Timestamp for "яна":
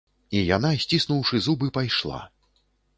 0.55-0.71